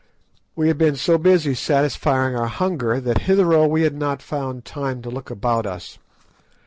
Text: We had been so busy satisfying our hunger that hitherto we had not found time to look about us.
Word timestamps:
We 0.55 0.67
had 0.67 0.79
been 0.79 0.95
so 0.95 1.19
busy 1.19 1.53
satisfying 1.53 2.35
our 2.35 2.47
hunger 2.47 2.99
that 2.99 3.19
hitherto 3.29 3.67
we 3.67 3.83
had 3.83 3.93
not 3.93 4.23
found 4.23 4.65
time 4.65 5.03
to 5.03 5.11
look 5.11 5.29
about 5.29 5.67
us. 5.67 5.99